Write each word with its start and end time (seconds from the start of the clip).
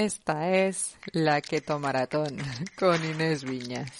Esta 0.00 0.48
es 0.56 0.96
la 1.12 1.42
Keto 1.42 1.78
Maratón 1.78 2.38
con 2.78 3.04
Inés 3.04 3.44
Viñas. 3.44 3.90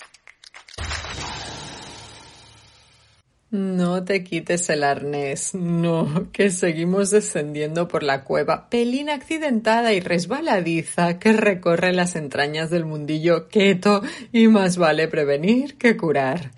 No 3.51 4.03
te 4.03 4.24
quites 4.24 4.71
el 4.71 4.83
arnés, 4.83 5.54
no, 5.54 6.28
que 6.33 6.49
seguimos 6.49 7.10
descendiendo 7.10 7.87
por 7.87 8.03
la 8.03 8.24
cueva, 8.24 8.71
pelín 8.71 9.10
accidentada 9.10 9.92
y 9.92 10.01
resbaladiza 10.01 11.19
que 11.19 11.35
recorre 11.35 11.92
las 11.92 12.17
entrañas 12.17 12.71
del 12.71 12.87
mundillo 12.87 13.48
keto 13.48 14.01
y 14.32 14.48
más 14.48 14.78
vale 14.78 15.06
prevenir 15.06 15.76
que 15.76 15.98
curar. 15.98 16.52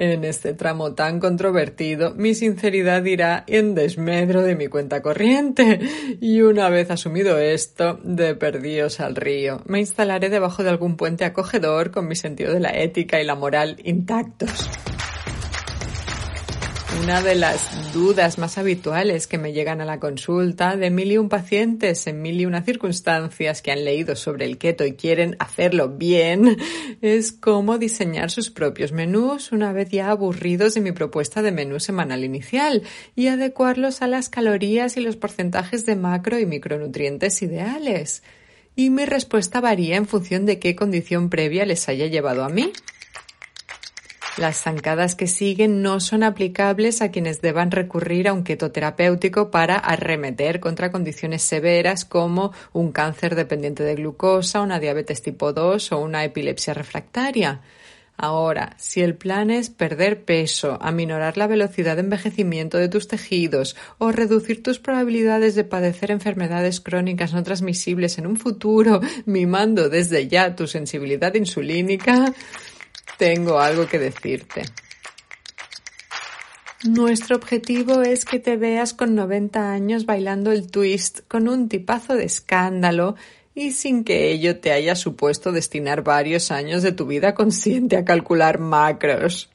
En 0.00 0.22
este 0.22 0.54
tramo 0.54 0.94
tan 0.94 1.18
controvertido, 1.18 2.14
mi 2.14 2.32
sinceridad 2.36 3.04
irá 3.04 3.42
en 3.48 3.74
desmedro 3.74 4.42
de 4.42 4.54
mi 4.54 4.68
cuenta 4.68 5.02
corriente. 5.02 5.80
Y 6.20 6.40
una 6.42 6.68
vez 6.68 6.92
asumido 6.92 7.36
esto, 7.36 7.98
de 8.04 8.36
perdidos 8.36 9.00
al 9.00 9.16
río, 9.16 9.60
me 9.66 9.80
instalaré 9.80 10.30
debajo 10.30 10.62
de 10.62 10.70
algún 10.70 10.96
puente 10.96 11.24
acogedor 11.24 11.90
con 11.90 12.06
mi 12.06 12.14
sentido 12.14 12.52
de 12.54 12.60
la 12.60 12.70
ética 12.70 13.20
y 13.20 13.24
la 13.24 13.34
moral 13.34 13.80
intactos. 13.82 14.70
Una 16.96 17.20
de 17.20 17.34
las 17.34 17.92
dudas 17.92 18.38
más 18.38 18.56
habituales 18.56 19.26
que 19.26 19.36
me 19.36 19.52
llegan 19.52 19.82
a 19.82 19.84
la 19.84 20.00
consulta 20.00 20.74
de 20.74 20.90
mil 20.90 21.12
y 21.12 21.18
un 21.18 21.28
pacientes 21.28 22.06
en 22.06 22.22
mil 22.22 22.40
y 22.40 22.46
una 22.46 22.62
circunstancias 22.62 23.60
que 23.60 23.70
han 23.70 23.84
leído 23.84 24.16
sobre 24.16 24.46
el 24.46 24.56
keto 24.56 24.86
y 24.86 24.94
quieren 24.94 25.36
hacerlo 25.38 25.90
bien 25.90 26.56
es 27.02 27.32
cómo 27.32 27.76
diseñar 27.76 28.30
sus 28.30 28.50
propios 28.50 28.92
menús 28.92 29.52
una 29.52 29.72
vez 29.72 29.90
ya 29.90 30.10
aburridos 30.10 30.74
de 30.74 30.80
mi 30.80 30.92
propuesta 30.92 31.42
de 31.42 31.52
menú 31.52 31.78
semanal 31.78 32.24
inicial 32.24 32.82
y 33.14 33.28
adecuarlos 33.28 34.00
a 34.00 34.06
las 34.06 34.30
calorías 34.30 34.96
y 34.96 35.00
los 35.00 35.16
porcentajes 35.16 35.84
de 35.84 35.94
macro 35.94 36.38
y 36.38 36.46
micronutrientes 36.46 37.42
ideales. 37.42 38.22
Y 38.76 38.90
mi 38.90 39.04
respuesta 39.04 39.60
varía 39.60 39.96
en 39.96 40.06
función 40.06 40.46
de 40.46 40.58
qué 40.58 40.74
condición 40.74 41.28
previa 41.30 41.66
les 41.66 41.88
haya 41.88 42.06
llevado 42.06 42.44
a 42.44 42.48
mí. 42.48 42.72
Las 44.38 44.62
zancadas 44.62 45.16
que 45.16 45.26
siguen 45.26 45.82
no 45.82 45.98
son 45.98 46.22
aplicables 46.22 47.02
a 47.02 47.10
quienes 47.10 47.40
deban 47.40 47.72
recurrir 47.72 48.28
a 48.28 48.32
un 48.32 48.44
keto 48.44 48.70
terapéutico 48.70 49.50
para 49.50 49.74
arremeter 49.74 50.60
contra 50.60 50.92
condiciones 50.92 51.42
severas 51.42 52.04
como 52.04 52.52
un 52.72 52.92
cáncer 52.92 53.34
dependiente 53.34 53.82
de 53.82 53.96
glucosa, 53.96 54.60
una 54.60 54.78
diabetes 54.78 55.22
tipo 55.22 55.52
2 55.52 55.90
o 55.90 55.98
una 55.98 56.22
epilepsia 56.22 56.72
refractaria. 56.72 57.62
Ahora, 58.16 58.76
si 58.78 59.00
el 59.00 59.16
plan 59.16 59.50
es 59.50 59.70
perder 59.70 60.24
peso, 60.24 60.78
aminorar 60.80 61.36
la 61.36 61.48
velocidad 61.48 61.96
de 61.96 62.02
envejecimiento 62.02 62.78
de 62.78 62.88
tus 62.88 63.08
tejidos 63.08 63.74
o 63.98 64.12
reducir 64.12 64.62
tus 64.62 64.78
probabilidades 64.78 65.56
de 65.56 65.64
padecer 65.64 66.12
enfermedades 66.12 66.80
crónicas 66.80 67.32
no 67.32 67.42
transmisibles 67.42 68.18
en 68.18 68.26
un 68.28 68.36
futuro, 68.36 69.00
mimando 69.24 69.88
desde 69.88 70.28
ya 70.28 70.54
tu 70.54 70.68
sensibilidad 70.68 71.34
insulínica, 71.34 72.32
tengo 73.18 73.58
algo 73.58 73.86
que 73.86 73.98
decirte. 73.98 74.62
Nuestro 76.84 77.36
objetivo 77.36 78.02
es 78.02 78.24
que 78.24 78.38
te 78.38 78.56
veas 78.56 78.94
con 78.94 79.16
90 79.16 79.72
años 79.72 80.06
bailando 80.06 80.52
el 80.52 80.70
twist 80.70 81.20
con 81.26 81.48
un 81.48 81.68
tipazo 81.68 82.14
de 82.14 82.24
escándalo 82.24 83.16
y 83.52 83.72
sin 83.72 84.04
que 84.04 84.30
ello 84.30 84.60
te 84.60 84.70
haya 84.70 84.94
supuesto 84.94 85.50
destinar 85.50 86.04
varios 86.04 86.52
años 86.52 86.84
de 86.84 86.92
tu 86.92 87.06
vida 87.06 87.34
consciente 87.34 87.96
a 87.96 88.04
calcular 88.04 88.60
macros. 88.60 89.50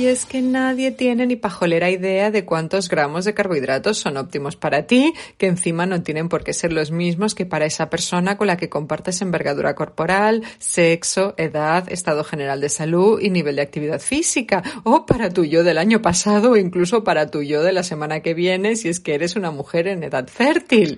Y 0.00 0.06
es 0.06 0.24
que 0.24 0.40
nadie 0.40 0.92
tiene 0.92 1.26
ni 1.26 1.36
pajolera 1.36 1.90
idea 1.90 2.30
de 2.30 2.46
cuántos 2.46 2.88
gramos 2.88 3.26
de 3.26 3.34
carbohidratos 3.34 3.98
son 3.98 4.16
óptimos 4.16 4.56
para 4.56 4.86
ti, 4.86 5.12
que 5.36 5.44
encima 5.44 5.84
no 5.84 6.02
tienen 6.02 6.30
por 6.30 6.42
qué 6.42 6.54
ser 6.54 6.72
los 6.72 6.90
mismos 6.90 7.34
que 7.34 7.44
para 7.44 7.66
esa 7.66 7.90
persona 7.90 8.38
con 8.38 8.46
la 8.46 8.56
que 8.56 8.70
compartes 8.70 9.20
envergadura 9.20 9.74
corporal, 9.74 10.42
sexo, 10.56 11.34
edad, 11.36 11.84
estado 11.92 12.24
general 12.24 12.62
de 12.62 12.70
salud 12.70 13.20
y 13.20 13.28
nivel 13.28 13.56
de 13.56 13.62
actividad 13.62 14.00
física, 14.00 14.62
o 14.84 15.04
para 15.04 15.28
tu 15.28 15.44
yo 15.44 15.64
del 15.64 15.76
año 15.76 16.00
pasado 16.00 16.52
o 16.52 16.56
incluso 16.56 17.04
para 17.04 17.30
tu 17.30 17.42
yo 17.42 17.62
de 17.62 17.72
la 17.72 17.82
semana 17.82 18.20
que 18.20 18.32
viene 18.32 18.76
si 18.76 18.88
es 18.88 19.00
que 19.00 19.14
eres 19.14 19.36
una 19.36 19.50
mujer 19.50 19.86
en 19.86 20.02
edad 20.02 20.28
fértil. 20.28 20.96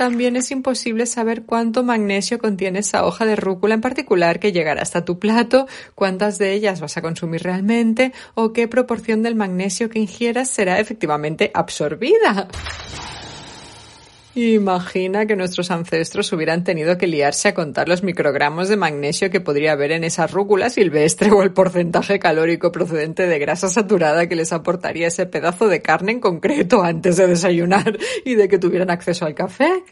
También 0.00 0.34
es 0.34 0.50
imposible 0.50 1.04
saber 1.04 1.42
cuánto 1.44 1.82
magnesio 1.82 2.38
contiene 2.38 2.78
esa 2.78 3.04
hoja 3.04 3.26
de 3.26 3.36
rúcula 3.36 3.74
en 3.74 3.82
particular 3.82 4.40
que 4.40 4.50
llegará 4.50 4.80
hasta 4.80 5.04
tu 5.04 5.18
plato, 5.18 5.66
cuántas 5.94 6.38
de 6.38 6.54
ellas 6.54 6.80
vas 6.80 6.96
a 6.96 7.02
consumir 7.02 7.42
realmente 7.42 8.14
o 8.32 8.54
qué 8.54 8.66
proporción 8.66 9.22
del 9.22 9.34
magnesio 9.34 9.90
que 9.90 9.98
ingieras 9.98 10.48
será 10.48 10.80
efectivamente 10.80 11.50
absorbida. 11.52 12.48
Imagina 14.34 15.26
que 15.26 15.34
nuestros 15.34 15.72
ancestros 15.72 16.32
hubieran 16.32 16.62
tenido 16.62 16.96
que 16.96 17.08
liarse 17.08 17.48
a 17.48 17.54
contar 17.54 17.88
los 17.88 18.04
microgramos 18.04 18.68
de 18.68 18.76
magnesio 18.76 19.28
que 19.28 19.40
podría 19.40 19.72
haber 19.72 19.90
en 19.90 20.04
esa 20.04 20.28
rúcula 20.28 20.70
silvestre 20.70 21.32
o 21.32 21.42
el 21.42 21.52
porcentaje 21.52 22.20
calórico 22.20 22.70
procedente 22.70 23.26
de 23.26 23.38
grasa 23.40 23.68
saturada 23.68 24.28
que 24.28 24.36
les 24.36 24.52
aportaría 24.52 25.08
ese 25.08 25.26
pedazo 25.26 25.66
de 25.66 25.82
carne 25.82 26.12
en 26.12 26.20
concreto 26.20 26.82
antes 26.82 27.16
de 27.16 27.26
desayunar 27.26 27.98
y 28.24 28.36
de 28.36 28.48
que 28.48 28.58
tuvieran 28.58 28.90
acceso 28.90 29.26
al 29.26 29.34
café. 29.34 29.82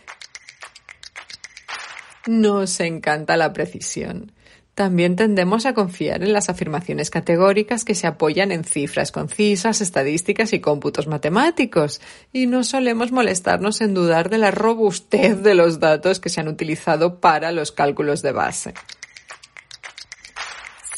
Nos 2.29 2.79
encanta 2.79 3.37
la 3.37 3.53
precisión. 3.53 4.33
También 4.79 5.17
tendemos 5.17 5.67
a 5.67 5.75
confiar 5.75 6.23
en 6.23 6.33
las 6.33 6.49
afirmaciones 6.49 7.11
categóricas 7.11 7.85
que 7.85 7.97
se 7.97 8.07
apoyan 8.07 8.53
en 8.53 8.63
cifras 8.63 9.11
concisas, 9.11 9.81
estadísticas 9.81 10.53
y 10.53 10.61
cómputos 10.61 11.09
matemáticos, 11.09 12.01
y 12.33 12.47
no 12.47 12.63
solemos 12.63 13.11
molestarnos 13.11 13.81
en 13.81 13.93
dudar 13.93 14.31
de 14.31 14.39
la 14.39 14.53
robustez 14.53 15.43
de 15.43 15.57
los 15.57 15.81
datos 15.81 16.21
que 16.21 16.29
se 16.29 16.41
han 16.41 16.47
utilizado 16.47 17.19
para 17.19 17.51
los 17.51 17.73
cálculos 17.73 18.23
de 18.23 18.31
base. 18.31 18.75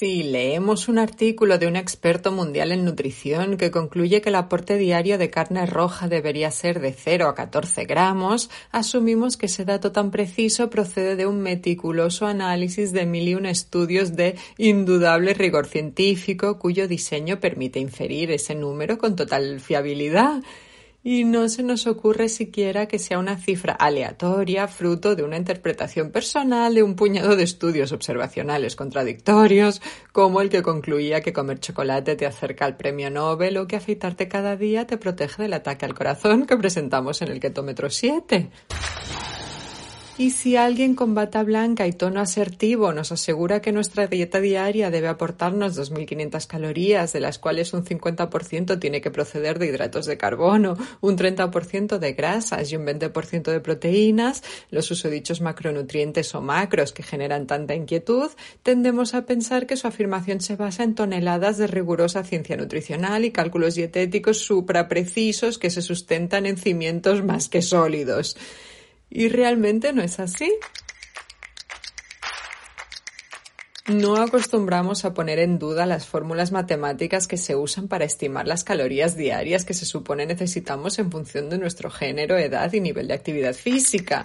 Si 0.00 0.22
leemos 0.22 0.88
un 0.88 0.98
artículo 0.98 1.58
de 1.58 1.66
un 1.66 1.76
experto 1.76 2.32
mundial 2.32 2.72
en 2.72 2.86
nutrición 2.86 3.58
que 3.58 3.70
concluye 3.70 4.22
que 4.22 4.30
el 4.30 4.36
aporte 4.36 4.78
diario 4.78 5.18
de 5.18 5.28
carne 5.28 5.66
roja 5.66 6.08
debería 6.08 6.50
ser 6.50 6.80
de 6.80 6.94
0 6.94 7.28
a 7.28 7.34
14 7.34 7.84
gramos, 7.84 8.48
asumimos 8.72 9.36
que 9.36 9.44
ese 9.44 9.66
dato 9.66 9.92
tan 9.92 10.10
preciso 10.10 10.70
procede 10.70 11.16
de 11.16 11.26
un 11.26 11.42
meticuloso 11.42 12.26
análisis 12.26 12.92
de 12.92 13.04
mil 13.04 13.28
y 13.28 13.34
un 13.34 13.44
estudios 13.44 14.16
de 14.16 14.36
indudable 14.56 15.34
rigor 15.34 15.66
científico 15.66 16.58
cuyo 16.58 16.88
diseño 16.88 17.38
permite 17.38 17.78
inferir 17.78 18.30
ese 18.30 18.54
número 18.54 18.96
con 18.96 19.16
total 19.16 19.60
fiabilidad 19.60 20.42
y 21.02 21.24
no 21.24 21.48
se 21.48 21.62
nos 21.62 21.86
ocurre 21.86 22.28
siquiera 22.28 22.86
que 22.86 22.98
sea 22.98 23.18
una 23.18 23.36
cifra 23.38 23.72
aleatoria, 23.72 24.68
fruto 24.68 25.16
de 25.16 25.22
una 25.22 25.36
interpretación 25.36 26.10
personal 26.10 26.74
de 26.74 26.82
un 26.82 26.94
puñado 26.94 27.36
de 27.36 27.44
estudios 27.44 27.92
observacionales 27.92 28.76
contradictorios, 28.76 29.80
como 30.12 30.40
el 30.40 30.50
que 30.50 30.62
concluía 30.62 31.22
que 31.22 31.32
comer 31.32 31.60
chocolate 31.60 32.16
te 32.16 32.26
acerca 32.26 32.66
al 32.66 32.76
premio 32.76 33.10
Nobel 33.10 33.56
o 33.56 33.66
que 33.66 33.76
afeitarte 33.76 34.28
cada 34.28 34.56
día 34.56 34.86
te 34.86 34.98
protege 34.98 35.42
del 35.42 35.54
ataque 35.54 35.86
al 35.86 35.94
corazón 35.94 36.46
que 36.46 36.56
presentamos 36.56 37.22
en 37.22 37.28
el 37.28 37.40
ketómetro 37.40 37.88
7. 37.88 38.50
Y 40.20 40.32
si 40.32 40.54
alguien 40.54 40.94
con 40.96 41.14
bata 41.14 41.42
blanca 41.44 41.86
y 41.86 41.94
tono 41.94 42.20
asertivo 42.20 42.92
nos 42.92 43.10
asegura 43.10 43.62
que 43.62 43.72
nuestra 43.72 44.06
dieta 44.06 44.38
diaria 44.38 44.90
debe 44.90 45.08
aportarnos 45.08 45.78
2.500 45.78 46.46
calorías, 46.46 47.14
de 47.14 47.20
las 47.20 47.38
cuales 47.38 47.72
un 47.72 47.86
50% 47.86 48.78
tiene 48.78 49.00
que 49.00 49.10
proceder 49.10 49.58
de 49.58 49.68
hidratos 49.68 50.04
de 50.04 50.18
carbono, 50.18 50.76
un 51.00 51.16
30% 51.16 51.96
de 51.96 52.12
grasas 52.12 52.70
y 52.70 52.76
un 52.76 52.84
20% 52.84 53.50
de 53.50 53.60
proteínas, 53.60 54.42
los 54.70 54.84
susodichos 54.84 55.40
macronutrientes 55.40 56.34
o 56.34 56.42
macros 56.42 56.92
que 56.92 57.02
generan 57.02 57.46
tanta 57.46 57.74
inquietud, 57.74 58.28
tendemos 58.62 59.14
a 59.14 59.24
pensar 59.24 59.66
que 59.66 59.78
su 59.78 59.86
afirmación 59.86 60.42
se 60.42 60.54
basa 60.54 60.82
en 60.82 60.94
toneladas 60.94 61.56
de 61.56 61.66
rigurosa 61.66 62.24
ciencia 62.24 62.58
nutricional 62.58 63.24
y 63.24 63.30
cálculos 63.30 63.74
dietéticos 63.74 64.36
supraprecisos 64.36 65.56
que 65.56 65.70
se 65.70 65.80
sustentan 65.80 66.44
en 66.44 66.58
cimientos 66.58 67.24
más 67.24 67.48
que 67.48 67.62
sólidos. 67.62 68.36
Y 69.10 69.28
realmente 69.28 69.92
no 69.92 70.02
es 70.02 70.20
así. 70.20 70.50
No 73.90 74.16
acostumbramos 74.16 75.04
a 75.04 75.14
poner 75.14 75.40
en 75.40 75.58
duda 75.58 75.84
las 75.84 76.06
fórmulas 76.06 76.52
matemáticas 76.52 77.26
que 77.26 77.36
se 77.36 77.56
usan 77.56 77.88
para 77.88 78.04
estimar 78.04 78.46
las 78.46 78.62
calorías 78.62 79.16
diarias 79.16 79.64
que 79.64 79.74
se 79.74 79.84
supone 79.84 80.26
necesitamos 80.26 81.00
en 81.00 81.10
función 81.10 81.50
de 81.50 81.58
nuestro 81.58 81.90
género, 81.90 82.38
edad 82.38 82.72
y 82.72 82.80
nivel 82.80 83.08
de 83.08 83.14
actividad 83.14 83.54
física. 83.54 84.22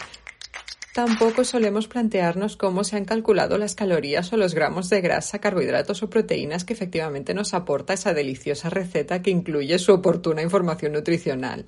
Tampoco 0.93 1.43
solemos 1.43 1.87
plantearnos 1.87 2.57
cómo 2.57 2.83
se 2.83 2.95
han 2.95 3.05
calculado 3.05 3.57
las 3.57 3.73
calorías 3.73 4.31
o 4.31 4.37
los 4.37 4.53
gramos 4.53 4.87
de 4.89 5.01
grasa, 5.01 5.39
carbohidratos 5.39 6.03
o 6.03 6.11
proteínas 6.11 6.63
que 6.63 6.73
efectivamente 6.73 7.33
nos 7.33 7.55
aporta 7.55 7.93
esa 7.93 8.13
deliciosa 8.13 8.69
receta 8.69 9.23
que 9.23 9.31
incluye 9.31 9.79
su 9.79 9.93
oportuna 9.93 10.43
información 10.43 10.93
nutricional. 10.93 11.65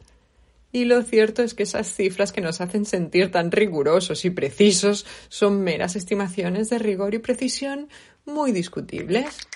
Y 0.72 0.86
lo 0.86 1.02
cierto 1.04 1.44
es 1.44 1.54
que 1.54 1.64
esas 1.64 1.88
cifras 1.88 2.31
que 2.31 2.42
nos 2.42 2.62
hacen 2.62 2.86
sentir 2.86 3.31
tan 3.31 3.52
rigurosos 3.52 4.25
y 4.25 4.30
precisos 4.30 5.06
son 5.30 5.64
meras 5.64 5.96
estimaciones 5.96 6.69
de 6.69 6.80
rigor 6.80 7.14
y 7.14 7.19
precisión 7.19 7.90
muy 8.25 8.52
discutibles. 8.52 9.48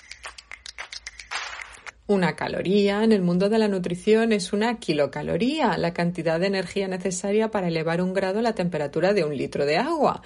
Una 2.06 2.34
caloría 2.34 3.04
en 3.04 3.12
el 3.12 3.22
mundo 3.22 3.48
de 3.48 3.58
la 3.58 3.68
nutrición 3.68 4.32
es 4.32 4.52
una 4.52 4.78
kilocaloría, 4.78 5.78
la 5.78 5.94
cantidad 5.94 6.40
de 6.40 6.48
energía 6.48 6.88
necesaria 6.88 7.50
para 7.50 7.68
elevar 7.68 8.02
un 8.02 8.12
grado 8.12 8.42
la 8.42 8.54
temperatura 8.54 9.12
de 9.12 9.24
un 9.24 9.36
litro 9.36 9.64
de 9.66 9.76
agua. 9.76 10.22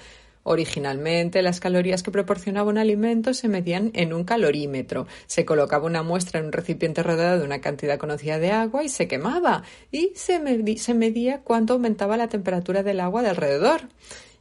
Originalmente, 0.48 1.43
las 1.43 1.58
calorías 1.58 2.04
que 2.04 2.12
proporcionaba 2.12 2.70
un 2.70 2.78
alimento 2.78 3.34
se 3.34 3.48
medían 3.48 3.90
en 3.94 4.12
un 4.12 4.22
calorímetro. 4.22 5.08
Se 5.26 5.44
colocaba 5.44 5.87
una 5.87 6.04
muestra 6.04 6.38
en 6.38 6.46
un 6.46 6.52
recipiente 6.52 7.02
rodeado 7.02 7.40
de 7.40 7.44
una 7.44 7.60
cantidad 7.60 7.98
conocida 7.98 8.38
de 8.38 8.52
agua 8.52 8.84
y 8.84 8.88
se 8.88 9.08
quemaba. 9.08 9.64
Y 9.90 10.12
se, 10.14 10.40
se 10.78 10.94
medía 10.94 11.40
cuánto 11.40 11.72
aumentaba 11.72 12.16
la 12.16 12.28
temperatura 12.28 12.84
del 12.84 13.00
agua 13.00 13.22
de 13.22 13.31
alrededor 13.31 13.88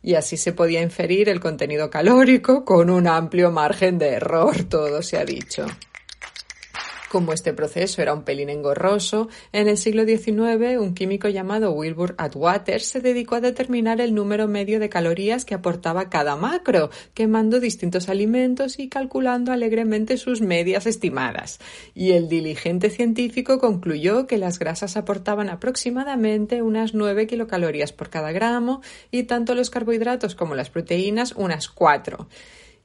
y 0.04 0.13
así 0.13 0.38
se 0.38 0.54
podía 0.54 0.84
inferir 0.84 1.28
el 1.28 1.40
contenido 1.40 1.90
calórico 1.90 2.66
con 2.66 2.92
un 2.92 3.08
amplio 3.08 3.50
margen 3.50 3.98
de 3.98 4.10
error, 4.10 4.63
todo 4.69 5.01
se 5.01 5.18
ha 5.18 5.25
dicho. 5.25 5.66
Como 7.10 7.34
este 7.34 7.54
proceso 7.54 8.02
era 8.02 8.13
un 8.13 8.24
pelín 8.24 8.50
engorroso, 8.50 9.30
en 9.52 9.68
el 9.68 9.78
siglo 9.78 10.06
XIX 10.06 10.80
un 10.80 10.96
químico 10.96 11.30
llamado 11.30 11.72
Wilbur 11.72 12.16
Atwater 12.18 12.81
se 12.81 13.00
dedicó 13.00 13.36
a 13.36 13.42
determinar 13.42 14.02
el 14.02 14.16
número 14.16 14.48
medio 14.48 14.80
de 14.80 14.90
calorías 14.90 15.46
que 15.46 15.54
aportaba 15.54 16.10
cada 16.10 16.36
macro, 16.36 16.90
quemando 17.13 17.60
distintos 17.60 18.10
alimentos 18.10 18.80
y 18.80 18.90
calculando 18.90 19.52
alegremente 19.52 20.18
sus 20.18 20.42
medias 20.42 20.88
estimadas. 20.88 21.60
Y 21.94 22.13
el 22.13 22.28
diligente 22.28 22.90
científico 22.90 23.60
concluyó 23.60 24.25
que 24.25 24.38
las 24.38 24.58
grasas 24.58 24.98
aportaban 24.98 25.50
aproximadamente 25.50 26.63
unas 26.63 26.96
9 26.96 27.28
kilocalorías 27.28 27.94
por 27.94 28.10
cada 28.10 28.31
gramo 28.31 28.81
y 29.12 29.24
tanto 29.24 29.54
los 29.54 29.69
carbohidratos 29.69 30.36
como 30.36 30.56
las 30.56 30.69
proteínas 30.69 31.34
unas 31.34 31.69
4. 31.69 32.28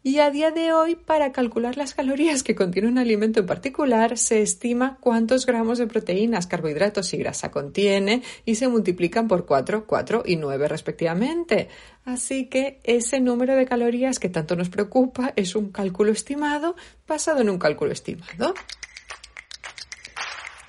Y 0.03 0.21
a 0.21 0.31
día 0.31 0.51
de 0.51 0.73
hoy, 0.73 0.95
para 0.95 1.31
calcular 1.31 1.77
las 1.77 1.93
calorías 1.93 2.43
que 2.43 2.55
contiene 2.55 2.89
un 2.89 2.97
alimento 2.97 3.41
en 3.41 3.47
particular, 3.47 4.17
se 4.17 4.41
estima 4.41 4.97
cuántos 4.99 5.45
gramos 5.45 5.77
de 5.77 5.87
proteínas, 5.87 6.47
carbohidratos 6.47 7.13
y 7.13 7.19
grasa 7.19 7.51
contiene 7.51 8.23
y 8.47 8.55
se 8.55 8.69
multiplican 8.69 9.29
por 9.29 9.45
4, 9.45 9.85
4 9.87 10.23
y 10.25 10.37
9 10.37 10.69
respectivamente. 10.69 11.69
Así 12.07 12.47
que 12.47 12.81
ese 12.83 13.21
número 13.21 13.55
de 13.57 13.67
calorías 13.67 14.19
que 14.19 14.31
tanto 14.31 14.57
nos 14.57 14.71
preocupa 14.71 15.35
es 15.37 15.55
un 15.55 15.71
cálculo 15.71 16.13
estimado 16.13 16.77
basado 17.07 17.43
en 17.43 17.51
un 17.51 17.59
cálculo 17.59 17.93
estimado. 17.93 18.55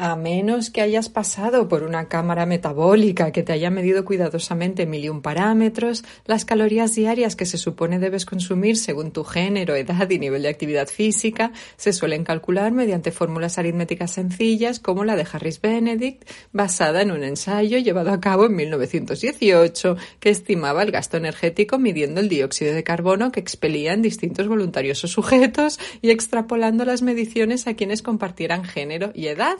A 0.03 0.15
menos 0.15 0.71
que 0.71 0.81
hayas 0.81 1.09
pasado 1.09 1.67
por 1.67 1.83
una 1.83 2.07
cámara 2.07 2.47
metabólica 2.47 3.31
que 3.31 3.43
te 3.43 3.53
haya 3.53 3.69
medido 3.69 4.03
cuidadosamente 4.03 4.87
mil 4.87 5.05
y 5.05 5.09
un 5.09 5.21
parámetros, 5.21 6.03
las 6.25 6.43
calorías 6.43 6.95
diarias 6.95 7.35
que 7.35 7.45
se 7.45 7.59
supone 7.59 7.99
debes 7.99 8.25
consumir 8.25 8.77
según 8.77 9.11
tu 9.11 9.23
género, 9.23 9.75
edad 9.75 10.09
y 10.09 10.17
nivel 10.17 10.41
de 10.41 10.49
actividad 10.49 10.87
física 10.87 11.51
se 11.77 11.93
suelen 11.93 12.23
calcular 12.23 12.71
mediante 12.71 13.11
fórmulas 13.11 13.59
aritméticas 13.59 14.09
sencillas 14.09 14.79
como 14.79 15.05
la 15.05 15.15
de 15.15 15.27
Harris 15.31 15.61
Benedict, 15.61 16.27
basada 16.51 17.03
en 17.03 17.11
un 17.11 17.23
ensayo 17.23 17.77
llevado 17.77 18.09
a 18.09 18.19
cabo 18.19 18.47
en 18.47 18.55
1918 18.55 19.97
que 20.19 20.31
estimaba 20.31 20.81
el 20.81 20.89
gasto 20.89 21.17
energético 21.17 21.77
midiendo 21.77 22.21
el 22.21 22.27
dióxido 22.27 22.73
de 22.73 22.83
carbono 22.83 23.31
que 23.31 23.39
expelían 23.39 24.01
distintos 24.01 24.47
voluntarios 24.47 25.03
o 25.03 25.07
sujetos 25.07 25.79
y 26.01 26.09
extrapolando 26.09 26.85
las 26.85 27.03
mediciones 27.03 27.67
a 27.67 27.75
quienes 27.75 28.01
compartieran 28.01 28.63
género 28.63 29.11
y 29.13 29.27
edad. 29.27 29.59